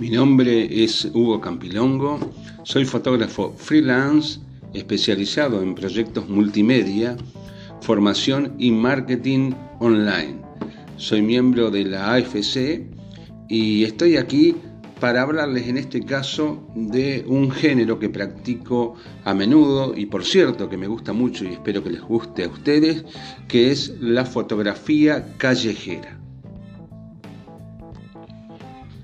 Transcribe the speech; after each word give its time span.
Mi 0.00 0.10
nombre 0.10 0.82
es 0.82 1.04
Hugo 1.14 1.40
Campilongo, 1.40 2.18
soy 2.64 2.84
fotógrafo 2.84 3.54
freelance 3.56 4.40
especializado 4.72 5.62
en 5.62 5.76
proyectos 5.76 6.28
multimedia, 6.28 7.16
formación 7.80 8.56
y 8.58 8.72
marketing 8.72 9.52
online. 9.78 10.42
Soy 10.96 11.22
miembro 11.22 11.70
de 11.70 11.84
la 11.84 12.12
AFC 12.12 12.82
y 13.48 13.84
estoy 13.84 14.16
aquí 14.16 14.56
para 14.98 15.22
hablarles 15.22 15.68
en 15.68 15.78
este 15.78 16.04
caso 16.04 16.66
de 16.74 17.24
un 17.28 17.52
género 17.52 18.00
que 18.00 18.08
practico 18.08 18.96
a 19.24 19.32
menudo 19.32 19.96
y 19.96 20.06
por 20.06 20.24
cierto 20.24 20.68
que 20.68 20.76
me 20.76 20.88
gusta 20.88 21.12
mucho 21.12 21.44
y 21.44 21.52
espero 21.52 21.84
que 21.84 21.90
les 21.90 22.02
guste 22.02 22.42
a 22.42 22.48
ustedes, 22.48 23.04
que 23.46 23.70
es 23.70 23.94
la 24.00 24.24
fotografía 24.24 25.36
callejera. 25.38 26.23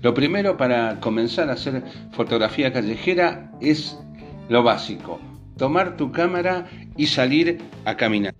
Lo 0.00 0.14
primero 0.14 0.56
para 0.56 1.00
comenzar 1.00 1.50
a 1.50 1.54
hacer 1.54 1.82
fotografía 2.12 2.72
callejera 2.72 3.50
es 3.60 3.98
lo 4.48 4.62
básico, 4.62 5.18
tomar 5.56 5.96
tu 5.96 6.12
cámara 6.12 6.68
y 6.96 7.06
salir 7.06 7.58
a 7.84 7.96
caminar. 7.96 8.34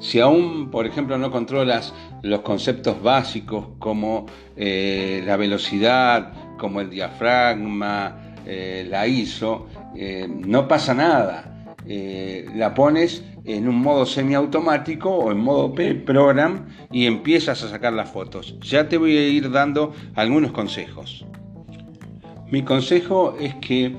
Si 0.00 0.20
aún, 0.20 0.70
por 0.70 0.86
ejemplo, 0.86 1.18
no 1.18 1.30
controlas 1.30 1.94
los 2.22 2.40
conceptos 2.40 3.02
básicos 3.02 3.68
como 3.78 4.26
eh, 4.56 5.22
la 5.24 5.36
velocidad, 5.36 6.32
como 6.58 6.80
el 6.80 6.90
diafragma, 6.90 8.34
eh, 8.46 8.86
la 8.88 9.06
ISO, 9.06 9.66
eh, 9.96 10.28
no 10.28 10.68
pasa 10.68 10.94
nada. 10.94 11.57
La 11.88 12.74
pones 12.74 13.24
en 13.44 13.66
un 13.66 13.76
modo 13.76 14.04
semiautomático 14.04 15.10
o 15.10 15.32
en 15.32 15.38
modo 15.38 15.74
P-Program 15.74 16.66
y 16.92 17.06
empiezas 17.06 17.62
a 17.62 17.68
sacar 17.68 17.94
las 17.94 18.10
fotos. 18.10 18.56
Ya 18.60 18.88
te 18.88 18.98
voy 18.98 19.16
a 19.16 19.26
ir 19.26 19.50
dando 19.50 19.94
algunos 20.14 20.52
consejos. 20.52 21.24
Mi 22.50 22.62
consejo 22.62 23.36
es 23.40 23.54
que 23.56 23.94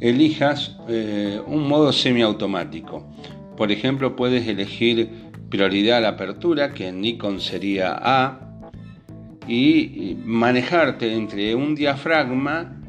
elijas 0.00 0.76
eh, 0.88 1.40
un 1.46 1.66
modo 1.66 1.92
semiautomático. 1.92 3.04
Por 3.56 3.70
ejemplo, 3.70 4.16
puedes 4.16 4.46
elegir 4.46 5.10
prioridad 5.48 5.98
a 5.98 6.00
la 6.00 6.08
apertura, 6.10 6.72
que 6.72 6.88
en 6.88 7.00
Nikon 7.00 7.40
sería 7.40 7.98
A, 8.00 8.48
y 9.46 10.16
manejarte 10.24 11.12
entre 11.12 11.54
un 11.54 11.74
diafragma 11.74 12.80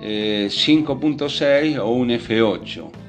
5.6 0.00 1.42
eh, 1.42 1.78
o 1.78 1.88
un 1.88 2.10
F8. 2.10 3.01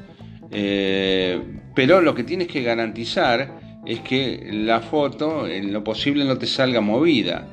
Eh, 0.53 1.41
pero 1.75 2.01
lo 2.01 2.13
que 2.13 2.23
tienes 2.23 2.47
que 2.47 2.61
garantizar 2.61 3.81
es 3.85 3.99
que 4.01 4.47
la 4.51 4.79
foto 4.79 5.47
en 5.47 5.73
lo 5.73 5.83
posible 5.83 6.23
no 6.25 6.37
te 6.37 6.45
salga 6.45 6.79
movida. 6.79 7.47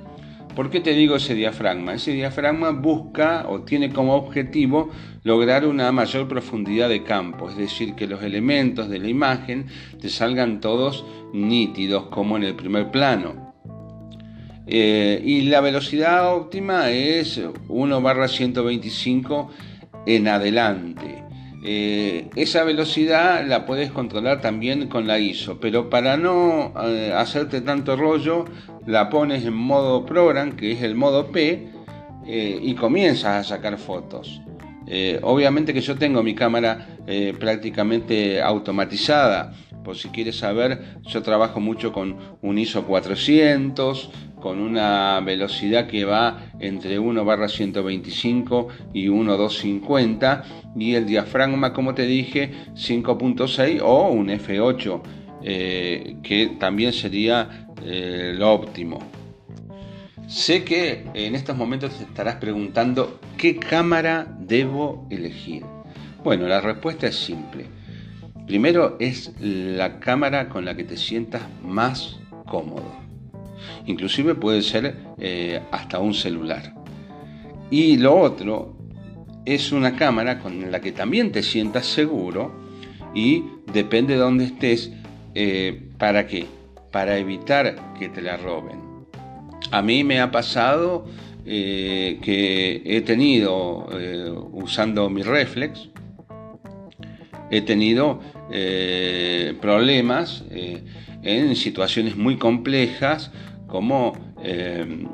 ¿Por 0.55 0.69
qué 0.69 0.81
te 0.81 0.93
digo 0.93 1.17
ese 1.17 1.35
diafragma? 1.35 1.95
Ese 1.95 2.13
diafragma 2.13 2.71
busca 2.71 3.47
o 3.49 3.63
tiene 3.63 3.91
como 3.91 4.15
objetivo 4.15 4.91
lograr 5.23 5.67
una 5.67 5.91
mayor 5.93 6.29
profundidad 6.29 6.89
de 6.89 7.03
campo, 7.03 7.49
es 7.49 7.57
decir, 7.57 7.95
que 7.95 8.07
los 8.07 8.23
elementos 8.23 8.89
de 8.89 8.99
la 8.99 9.09
imagen 9.09 9.67
te 10.01 10.09
salgan 10.09 10.61
todos 10.61 11.05
nítidos 11.33 12.07
como 12.07 12.37
en 12.37 12.43
el 12.43 12.57
primer 12.57 12.91
plano. 12.91 13.55
Eh, 14.67 15.23
y 15.25 15.43
la 15.43 15.61
velocidad 15.61 16.35
óptima 16.35 16.91
es 16.91 17.41
1 17.69 18.03
barra 18.03 18.29
125 18.29 19.51
en 20.07 20.29
adelante. 20.29 21.30
Eh, 21.63 22.31
esa 22.37 22.65
velocidad 22.65 23.47
la 23.47 23.67
puedes 23.67 23.91
controlar 23.91 24.41
también 24.41 24.89
con 24.89 25.07
la 25.07 25.19
ISO, 25.19 25.61
pero 25.61 25.91
para 25.91 26.17
no 26.17 26.73
eh, 26.83 27.13
hacerte 27.15 27.61
tanto 27.61 27.97
rollo, 27.97 28.47
la 28.87 29.11
pones 29.11 29.45
en 29.45 29.55
modo 29.55 30.07
program, 30.07 30.57
que 30.57 30.73
es 30.73 30.83
el 30.83 30.95
modo 30.95 31.31
P, 31.31 31.69
eh, 32.27 32.59
y 32.63 32.75
comienzas 32.75 33.47
a 33.47 33.57
sacar 33.57 33.77
fotos. 33.79 34.41
obviamente 35.23 35.73
que 35.73 35.81
yo 35.81 35.95
tengo 35.97 36.23
mi 36.23 36.35
cámara 36.35 36.87
prácticamente 37.39 38.43
automatizada, 38.43 39.53
por 39.85 39.97
si 39.97 40.09
quieres 40.09 40.37
saber, 40.37 40.97
yo 41.03 41.23
trabajo 41.23 41.61
mucho 41.61 41.93
con 41.93 42.17
un 42.43 42.59
ISO 42.59 42.85
400, 42.87 44.11
con 44.41 44.61
una 44.61 45.21
velocidad 45.21 45.87
que 45.87 46.05
va 46.05 46.51
entre 46.59 46.99
1 46.99 47.25
barra 47.25 47.49
125 47.49 48.69
y 48.93 49.09
1 49.09 49.37
250 49.37 50.45
y 50.77 50.95
el 50.95 51.07
diafragma 51.07 51.73
como 51.73 51.95
te 51.95 52.07
dije 52.07 52.51
5.6 52.75 53.81
o 53.83 54.09
un 54.09 54.29
F8 54.29 55.03
eh, 55.43 56.17
que 56.23 56.57
también 56.59 56.93
sería 56.93 57.69
eh, 57.85 58.35
lo 58.37 58.53
óptimo. 58.53 58.99
Sé 60.27 60.63
que 60.65 61.07
en 61.15 61.35
estos 61.35 61.57
momentos 61.57 61.97
te 61.99 62.05
estarás 62.05 62.37
preguntando 62.37 63.19
qué 63.37 63.57
cámara 63.57 64.27
debo 64.39 65.07
elegir 65.11 65.65
bueno 66.23 66.47
la 66.47 66.61
respuesta 66.61 67.07
es 67.07 67.17
simple. 67.17 67.67
Primero 68.47 68.97
es 68.99 69.33
la 69.41 70.01
cámara 70.01 70.49
con 70.49 70.65
la 70.65 70.75
que 70.75 70.85
te 70.85 70.97
sientas 70.97 71.43
más 71.63 72.19
cómodo 72.47 73.00
Inclusive 73.87 74.35
puede 74.35 74.63
ser 74.63 74.97
eh, 75.19 75.61
hasta 75.71 75.99
un 75.99 76.15
celular. 76.15 76.75
Y 77.71 77.97
lo 77.97 78.19
otro 78.19 78.77
es 79.45 79.73
una 79.73 79.97
cámara 79.97 80.39
con 80.39 80.71
la 80.71 80.81
que 80.81 80.93
también 80.93 81.33
te 81.33 81.43
sientas 81.43 81.87
seguro 81.87 82.53
y 83.15 83.45
depende 83.73 84.15
de 84.15 84.21
dónde 84.21 84.45
estés, 84.45 84.93
eh, 85.35 85.89
¿para 85.99 86.27
qué? 86.27 86.47
Para 86.91 87.19
evitar 87.19 87.95
que 87.99 88.09
te 88.09 88.23
la 88.23 88.37
roben. 88.37 88.81
A 89.71 89.83
mí 89.83 90.05
me 90.05 90.21
ha 90.21 90.31
pasado 90.31 91.07
eh, 91.47 92.19
que 92.23 92.83
he 92.85 93.01
tenido, 93.03 93.89
usando 94.53 95.09
mi 95.09 95.23
reflex, 95.23 95.89
he 97.51 97.63
tenido 97.63 98.21
problemas 99.61 100.45
en 101.23 101.57
situaciones 101.57 102.17
muy 102.17 102.37
complejas 102.37 103.31
como 103.71 104.13
eh, 104.43 105.07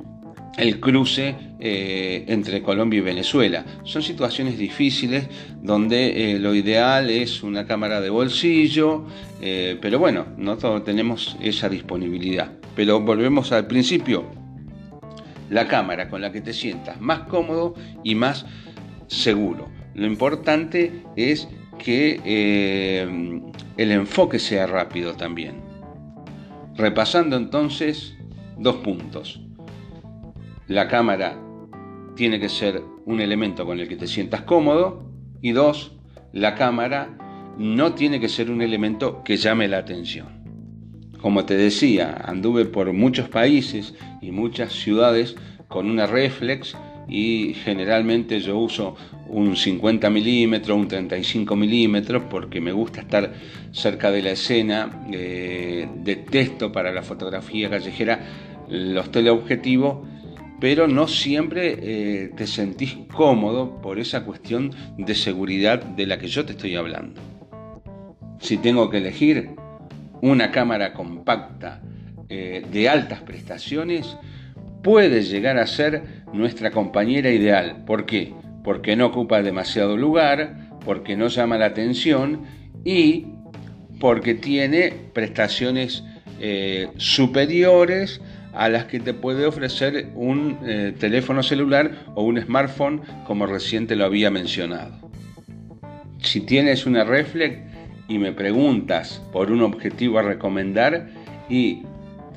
el 0.57 0.81
cruce 0.81 1.35
eh, 1.61 2.25
entre 2.29 2.63
Colombia 2.63 2.99
y 2.99 3.03
Venezuela. 3.03 3.65
Son 3.85 4.03
situaciones 4.03 4.57
difíciles 4.59 5.29
donde 5.63 6.33
eh, 6.33 6.39
lo 6.39 6.55
ideal 6.55 7.11
es 7.11 7.43
una 7.43 7.67
cámara 7.67 8.01
de 8.01 8.09
bolsillo, 8.11 9.05
pero 9.39 9.99
bueno, 9.99 10.27
no 10.39 10.57
todos 10.57 10.83
tenemos 10.83 11.37
esa 11.43 11.69
disponibilidad. 11.69 12.53
Pero 12.75 13.01
volvemos 13.01 13.53
al 13.53 13.67
principio, 13.67 14.25
la 15.51 15.69
cámara 15.69 16.09
con 16.09 16.23
la 16.23 16.33
que 16.33 16.41
te 16.41 16.55
sientas 16.55 17.01
más 17.01 17.21
cómodo 17.21 17.75
y 18.03 18.15
más 18.15 18.47
seguro. 19.09 19.69
Lo 19.95 20.07
importante 20.07 21.03
es 21.17 21.49
que 21.79 22.21
el 23.77 23.91
enfoque 23.93 24.39
sea 24.39 24.67
rápido 24.67 25.15
también. 25.15 25.67
Repasando 26.77 27.37
entonces, 27.37 28.17
dos 28.59 28.77
puntos. 28.77 29.41
La 30.69 30.89
cámara 30.89 31.39
tiene 32.17 32.41
que 32.41 32.49
ser 32.49 32.83
un 33.05 33.21
elemento 33.21 33.65
con 33.65 33.79
el 33.79 33.89
que 33.89 33.97
te 33.97 34.07
sientas 34.07 34.43
cómodo. 34.43 35.05
Y 35.43 35.53
dos, 35.53 35.93
la 36.33 36.55
cámara 36.55 37.17
no 37.59 37.95
tiene 37.95 38.19
que 38.19 38.29
ser 38.29 38.51
un 38.51 38.63
elemento 38.63 39.23
que 39.23 39.37
llame 39.37 39.69
la 39.69 39.79
atención. 39.79 40.27
Como 41.21 41.45
te 41.45 41.57
decía, 41.57 42.15
anduve 42.25 42.65
por 42.65 42.93
muchos 42.93 43.29
países 43.29 43.95
y 44.21 44.33
muchas 44.33 44.73
ciudades 44.73 45.37
con 45.69 45.89
una 45.91 46.07
reflex 46.07 46.77
y 47.09 47.55
generalmente 47.55 48.41
yo 48.41 48.59
uso 48.59 48.97
un 49.29 49.57
50 49.57 50.11
milímetros, 50.11 50.77
un 50.77 50.89
35 50.89 51.57
milímetros 51.57 52.25
porque 52.31 52.61
me 52.61 52.73
gusta 52.73 53.01
estar 53.01 53.33
cerca 53.73 54.11
de 54.11 54.23
la 54.23 54.31
escena. 54.31 55.07
Eh, 55.13 55.89
detesto 55.97 56.73
para 56.73 56.93
la 56.93 57.03
fotografía 57.03 57.71
callejera 57.71 58.21
los 58.69 59.11
teleobjetivos, 59.11 60.07
pero 60.61 60.89
no 60.89 61.07
siempre 61.07 61.77
eh, 61.81 62.31
te 62.37 62.47
sentís 62.47 62.97
cómodo 63.13 63.81
por 63.81 63.99
esa 63.99 64.25
cuestión 64.25 64.71
de 64.97 65.15
seguridad 65.15 65.83
de 65.83 66.07
la 66.07 66.19
que 66.19 66.29
yo 66.29 66.45
te 66.45 66.53
estoy 66.53 66.77
hablando. 66.77 67.21
Si 68.41 68.59
tengo 68.59 68.91
que 68.91 68.99
elegir 68.99 69.51
una 70.23 70.51
cámara 70.51 70.93
compacta 70.93 71.83
eh, 72.29 72.65
de 72.71 72.89
altas 72.89 73.21
prestaciones, 73.21 74.17
puede 74.87 75.23
llegar 75.25 75.59
a 75.59 75.67
ser 75.67 76.05
nuestra 76.33 76.71
compañera 76.71 77.29
ideal. 77.29 77.83
¿Por 77.85 78.07
qué? 78.07 78.33
Porque 78.63 78.95
no 78.95 79.07
ocupa 79.07 79.43
demasiado 79.43 79.97
lugar, 79.97 80.69
porque 80.85 81.17
no 81.17 81.27
llama 81.27 81.59
la 81.59 81.67
atención 81.67 82.43
y 82.85 83.27
porque 83.99 84.35
tiene 84.35 84.93
prestaciones 85.13 86.05
eh, 86.39 86.87
superiores 86.99 88.21
a 88.55 88.69
las 88.69 88.85
que 88.85 89.01
te 89.01 89.13
puede 89.13 89.45
ofrecer 89.45 90.11
un 90.15 90.57
eh, 90.65 90.95
teléfono 90.97 91.43
celular 91.43 91.91
o 92.15 92.23
un 92.23 92.41
smartphone 92.41 93.03
como 93.27 93.47
reciente 93.47 93.97
lo 93.97 94.05
había 94.05 94.31
mencionado. 94.31 95.11
Si 96.21 96.43
tienes 96.43 96.87
una 96.87 97.03
reflex 97.03 97.59
y 98.07 98.19
me 98.19 98.31
preguntas 98.31 99.21
por 99.33 99.51
un 99.51 99.63
objetivo 99.63 100.21
a 100.21 100.23
recomendar 100.23 101.09
y 101.49 101.83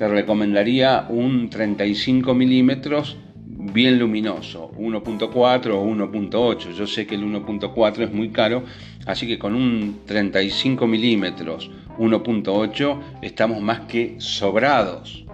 te 0.00 0.08
recomendaría 0.08 1.04
un 1.10 1.50
35 1.50 2.32
milímetros 2.32 3.18
bien 3.34 3.98
luminoso, 3.98 4.72
1.4 4.78 5.74
o 5.74 5.84
1.8. 5.84 6.72
Yo 6.72 6.86
sé 6.86 7.06
que 7.06 7.16
el 7.16 7.22
1.4 7.22 8.04
es 8.04 8.10
muy 8.10 8.30
caro, 8.30 8.64
así 9.04 9.26
que 9.26 9.38
con 9.38 9.54
un 9.54 10.00
35 10.06 10.86
milímetros 10.86 11.70
1.8 11.98 12.98
estamos 13.20 13.60
más 13.60 13.80
que 13.80 14.14
sobrados. 14.16 15.26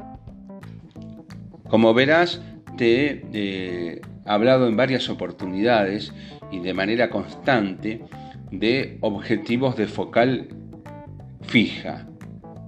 Como 1.69 1.95
verás, 1.95 2.43
te 2.77 3.05
he 3.05 3.25
eh, 3.35 4.01
hablado 4.25 4.67
en 4.67 4.77
varias 4.77 5.09
oportunidades 5.09 6.13
y 6.51 6.59
de 6.59 6.75
manera 6.75 7.09
constante 7.09 8.03
de 8.51 8.99
objetivos 9.01 9.77
de 9.77 9.87
focal 9.87 10.49
fija. 11.43 12.09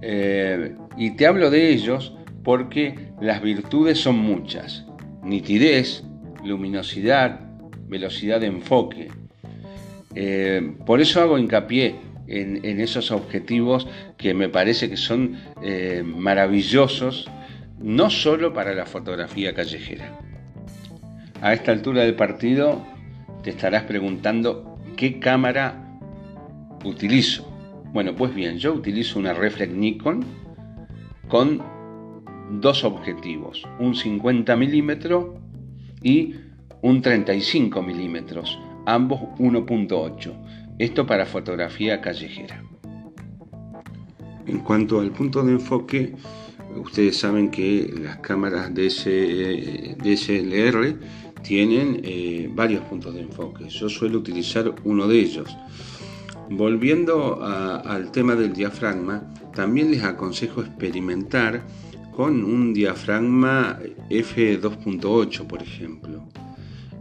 Eh, 0.01 0.75
y 0.97 1.11
te 1.11 1.27
hablo 1.27 1.49
de 1.49 1.69
ellos 1.69 2.15
porque 2.43 3.11
las 3.21 3.41
virtudes 3.41 3.99
son 3.99 4.17
muchas. 4.17 4.85
Nitidez, 5.23 6.03
luminosidad, 6.43 7.41
velocidad 7.87 8.39
de 8.39 8.47
enfoque. 8.47 9.09
Eh, 10.15 10.73
por 10.85 11.01
eso 11.01 11.21
hago 11.21 11.37
hincapié 11.37 11.95
en, 12.27 12.79
esos 12.79 13.11
objetivos 13.11 13.87
que 14.17 14.33
me 14.33 14.49
parece 14.49 14.89
que 14.89 14.97
son 14.97 15.37
eh, 15.63 16.03
maravillosos, 16.05 17.29
no 17.79 18.09
solo 18.09 18.53
para 18.53 18.73
la 18.73 18.85
fotografía 18.85 19.53
callejera. 19.53 20.19
A 21.41 21.53
esta 21.53 21.71
altura 21.71 22.03
del 22.03 22.15
partido 22.15 22.85
te 23.43 23.49
estarás 23.51 23.83
preguntando 23.83 24.77
qué 24.95 25.19
cámara 25.19 25.97
utilizo. 26.83 27.48
Bueno, 27.93 28.15
pues 28.15 28.35
bien, 28.35 28.57
yo 28.57 28.73
utilizo 28.73 29.17
una 29.17 29.33
reflex 29.33 29.73
Nikon 29.73 30.23
con 31.27 31.61
dos 32.61 32.83
objetivos, 32.83 33.63
un 33.79 33.95
50 33.95 34.55
milímetros 34.55 35.25
y 36.03 36.35
un 36.81 37.01
35 37.01 37.81
milímetros, 37.81 38.59
ambos 38.85 39.21
1.8. 39.39 40.33
Esto 40.77 41.05
para 41.05 41.25
fotografía 41.25 41.99
callejera. 41.99 42.63
En 44.45 44.59
cuanto 44.59 44.99
al 44.99 45.11
punto 45.11 45.43
de 45.43 45.51
enfoque, 45.53 46.15
ustedes 46.75 47.17
saben 47.17 47.49
que 47.51 47.93
las 48.01 48.17
cámaras 48.17 48.73
DSLR 48.73 49.99
tienen 51.41 52.01
eh, 52.03 52.49
varios 52.53 52.83
puntos 52.85 53.13
de 53.13 53.21
enfoque. 53.21 53.67
Yo 53.69 53.89
suelo 53.89 54.19
utilizar 54.19 54.73
uno 54.83 55.07
de 55.07 55.19
ellos. 55.19 55.55
Volviendo 56.49 57.43
al 57.43 58.11
tema 58.11 58.35
del 58.35 58.53
diafragma, 58.53 59.23
también 59.53 59.91
les 59.91 60.03
aconsejo 60.03 60.61
experimentar 60.61 61.63
con 62.11 62.43
un 62.43 62.73
diafragma 62.73 63.79
F2.8, 64.09 65.45
por 65.45 65.61
ejemplo. 65.61 66.27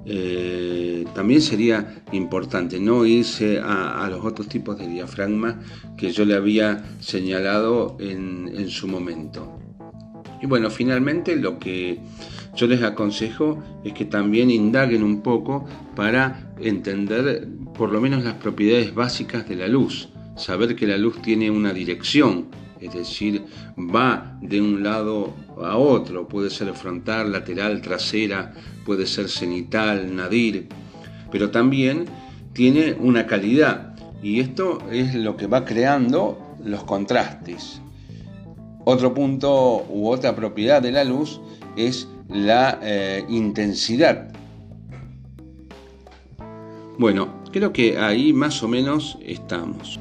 Eh, 0.04 1.04
también 1.14 1.40
sería 1.40 2.02
importante 2.12 2.78
no 2.78 3.04
irse 3.04 3.58
a, 3.58 4.06
los 4.10 4.24
otros 4.24 4.48
tipos 4.48 4.78
de 4.78 4.86
diafragma 4.86 5.60
que 5.96 6.12
yo 6.12 6.24
le 6.24 6.34
había 6.34 6.84
señalado 7.00 7.96
en 8.00 8.68
su 8.68 8.86
momento. 8.86 9.67
Y 10.40 10.46
bueno, 10.46 10.70
finalmente 10.70 11.36
lo 11.36 11.58
que 11.58 11.98
yo 12.54 12.66
les 12.66 12.82
aconsejo 12.82 13.62
es 13.84 13.92
que 13.92 14.04
también 14.04 14.50
indaguen 14.50 15.02
un 15.02 15.22
poco 15.22 15.66
para 15.94 16.52
entender 16.60 17.48
por 17.76 17.90
lo 17.90 18.00
menos 18.00 18.24
las 18.24 18.34
propiedades 18.34 18.94
básicas 18.94 19.48
de 19.48 19.56
la 19.56 19.68
luz, 19.68 20.08
saber 20.36 20.74
que 20.76 20.86
la 20.86 20.98
luz 20.98 21.20
tiene 21.22 21.50
una 21.50 21.72
dirección, 21.72 22.46
es 22.80 22.92
decir, 22.94 23.44
va 23.76 24.38
de 24.40 24.60
un 24.60 24.82
lado 24.82 25.34
a 25.60 25.76
otro, 25.76 26.28
puede 26.28 26.50
ser 26.50 26.72
frontal, 26.74 27.32
lateral, 27.32 27.80
trasera, 27.80 28.52
puede 28.84 29.06
ser 29.06 29.28
cenital, 29.28 30.14
nadir, 30.14 30.68
pero 31.30 31.50
también 31.50 32.06
tiene 32.52 32.96
una 32.98 33.26
calidad. 33.26 33.96
Y 34.22 34.40
esto 34.40 34.78
es 34.90 35.14
lo 35.14 35.36
que 35.36 35.46
va 35.46 35.64
creando 35.64 36.56
los 36.64 36.84
contrastes. 36.84 37.80
Otro 38.90 39.12
punto 39.12 39.84
u 39.90 40.08
otra 40.08 40.34
propiedad 40.34 40.80
de 40.80 40.90
la 40.90 41.04
luz 41.04 41.42
es 41.76 42.08
la 42.30 42.78
eh, 42.82 43.22
intensidad. 43.28 44.32
Bueno, 46.96 47.28
creo 47.52 47.70
que 47.70 47.98
ahí 47.98 48.32
más 48.32 48.62
o 48.62 48.68
menos 48.68 49.18
estamos. 49.20 50.00